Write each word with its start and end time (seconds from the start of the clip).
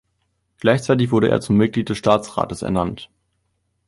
Gleichzeitig 0.61 1.11
wurde 1.11 1.29
er 1.29 1.41
zum 1.41 1.57
Mitglied 1.57 1.87
des 1.89 1.99
Staatsrates 1.99 2.63
ernannt. 2.63 3.11